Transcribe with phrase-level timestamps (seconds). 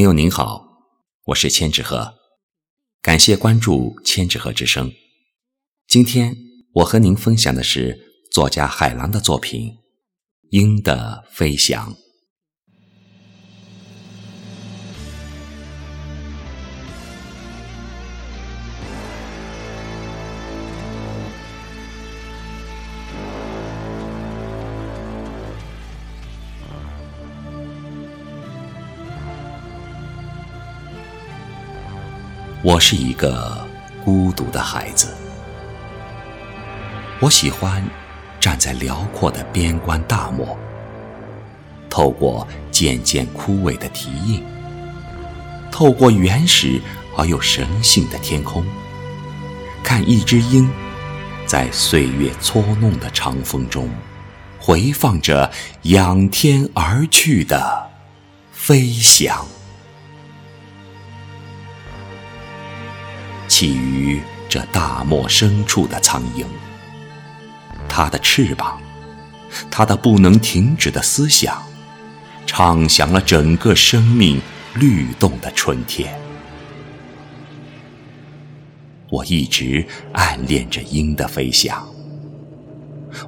[0.00, 0.66] 朋友您好，
[1.26, 2.14] 我是千纸鹤，
[3.02, 4.90] 感谢关注千纸鹤之声。
[5.86, 6.34] 今天
[6.76, 9.68] 我和您分享的是作家海狼的作品
[10.52, 11.92] 《鹰的飞翔》。
[32.62, 33.66] 我是一个
[34.04, 35.14] 孤独的孩子，
[37.18, 37.82] 我喜欢
[38.38, 40.58] 站在辽阔的边关大漠，
[41.88, 44.44] 透过渐渐枯萎的蹄印，
[45.72, 46.78] 透过原始
[47.16, 48.62] 而又神性的天空，
[49.82, 50.70] 看一只鹰
[51.46, 53.88] 在岁月搓弄的长风中，
[54.58, 55.50] 回放着
[55.84, 57.88] 仰天而去的
[58.52, 59.46] 飞翔。
[63.50, 66.46] 起于这大漠深处的苍鹰，
[67.88, 68.80] 它的翅膀，
[69.68, 71.60] 它的不能停止的思想，
[72.46, 74.40] 唱响了整个生命
[74.76, 76.16] 律动的春天。
[79.10, 81.84] 我一直暗恋着鹰的飞翔，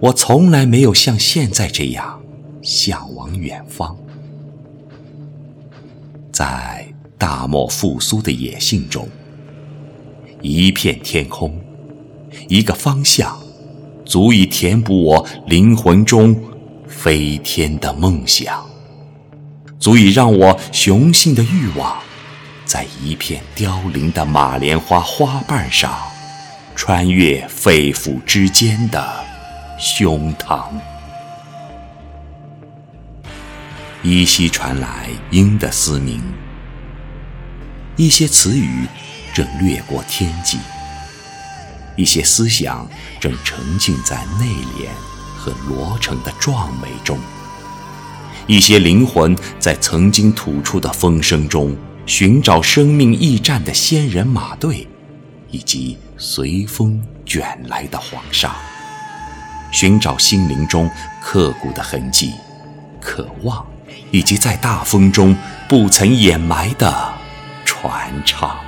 [0.00, 2.20] 我从来没有像现在这样
[2.60, 3.96] 向往远方，
[6.32, 9.08] 在大漠复苏的野性中。
[10.40, 11.60] 一片天空，
[12.48, 13.36] 一个方向，
[14.04, 16.36] 足以填补我灵魂中
[16.86, 18.64] 飞天的梦想，
[19.80, 21.96] 足以让我雄性的欲望，
[22.64, 25.92] 在一片凋零的马莲花花瓣上，
[26.76, 29.04] 穿越肺腑之间的
[29.76, 30.68] 胸膛。
[34.04, 36.22] 依稀传来鹰的嘶鸣，
[37.96, 38.86] 一些词语。
[39.38, 40.58] 正掠过天际，
[41.94, 42.84] 一些思想
[43.20, 44.88] 正沉浸在内敛
[45.36, 47.16] 和罗成的壮美中，
[48.48, 54.88] 一些灵魂在曾经吐出的风声中寻找生命驿站的仙人马队，
[55.52, 58.56] 以及随风卷来的黄沙，
[59.70, 60.90] 寻找心灵中
[61.22, 62.32] 刻骨的痕迹、
[63.00, 63.64] 渴望，
[64.10, 65.36] 以及在大风中
[65.68, 67.12] 不曾掩埋的
[67.64, 68.58] 传唱。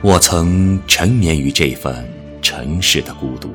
[0.00, 2.08] 我曾沉湎于这份
[2.40, 3.52] 尘世的孤独，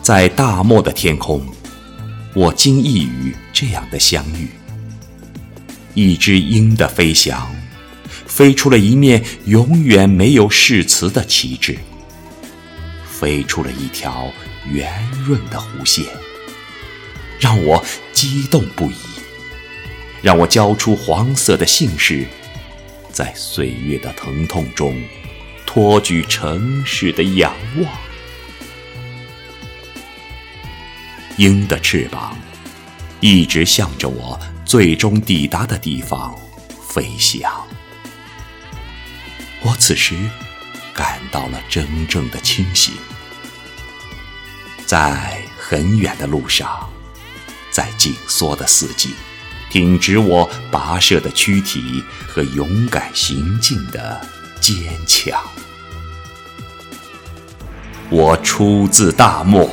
[0.00, 1.44] 在大漠的天空，
[2.34, 4.48] 我惊异于这样的相遇：
[5.94, 7.50] 一只鹰的飞翔，
[8.26, 11.76] 飞出了一面永远没有誓词的旗帜，
[13.10, 14.32] 飞出了一条
[14.70, 16.04] 圆润的弧线，
[17.40, 18.94] 让我激动不已，
[20.22, 22.24] 让我交出黄色的姓氏。
[23.18, 25.02] 在岁月的疼痛中，
[25.66, 27.52] 托举城市的仰
[27.82, 27.92] 望。
[31.36, 32.38] 鹰的翅膀
[33.18, 36.32] 一直向着我最终抵达的地方
[36.80, 37.66] 飞翔。
[39.62, 40.14] 我此时
[40.94, 42.94] 感到了真正的清醒。
[44.86, 46.88] 在很远的路上，
[47.72, 49.16] 在紧缩的四季。
[49.70, 54.20] 挺直我跋涉的躯体和勇敢行进的
[54.60, 55.40] 坚强。
[58.10, 59.68] 我出自大漠，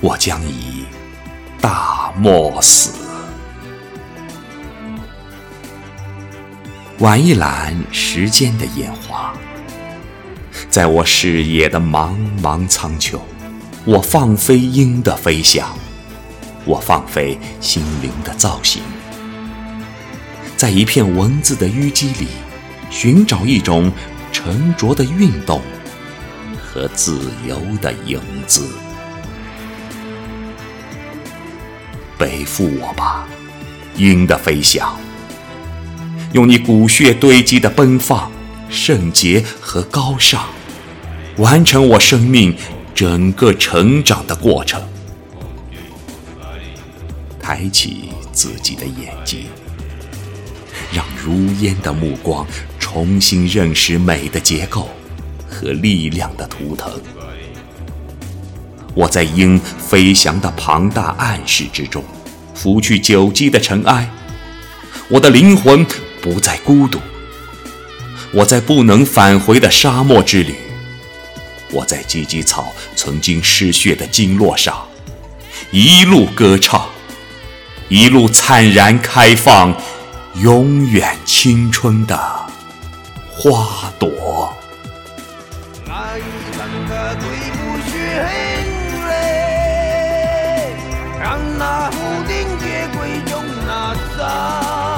[0.00, 0.84] 我将以
[1.60, 2.92] 大漠死。
[7.00, 9.34] 晚一揽时间的烟花，
[10.70, 13.18] 在我视野的茫茫苍穹，
[13.84, 15.76] 我放飞鹰的飞翔。
[16.66, 18.82] 我放飞心灵的造型，
[20.56, 22.26] 在一片文字的淤积里，
[22.90, 23.92] 寻找一种
[24.32, 25.62] 沉着的运动
[26.60, 28.68] 和自由的影子。
[32.18, 33.28] 背负我吧，
[33.94, 34.98] 鹰的飞翔，
[36.32, 38.28] 用你骨血堆积的奔放、
[38.68, 40.42] 圣洁和高尚，
[41.36, 42.56] 完成我生命
[42.92, 44.82] 整个成长的过程。
[47.46, 49.44] 抬起自己的眼睛，
[50.92, 52.44] 让如烟的目光
[52.76, 54.90] 重新认识美的结构
[55.48, 57.00] 和力量的图腾。
[58.96, 62.02] 我在鹰飞翔的庞大暗示之中，
[62.52, 64.10] 拂去久积的尘埃。
[65.06, 65.86] 我的灵魂
[66.20, 66.98] 不再孤独。
[68.32, 70.56] 我在不能返回的沙漠之旅，
[71.70, 74.84] 我在芨芨草曾经失血的经络上，
[75.70, 76.88] 一路歌唱。
[77.88, 79.72] 一路灿然开放，
[80.34, 82.18] 永远青春的
[83.30, 84.52] 花朵。
[91.20, 91.90] 让那
[93.24, 94.95] 中。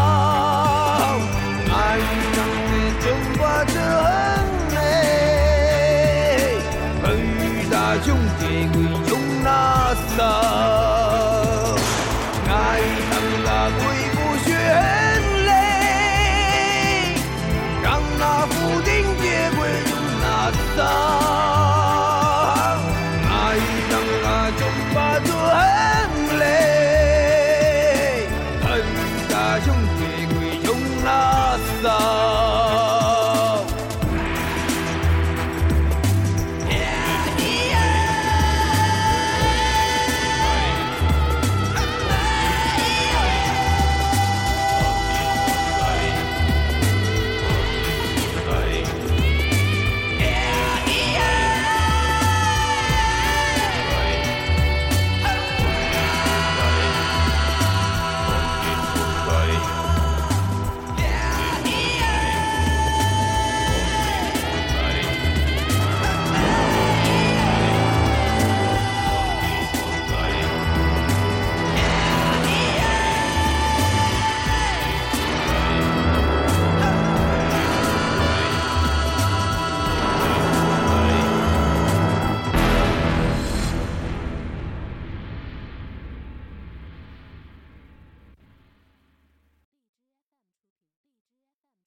[29.68, 30.07] juntos.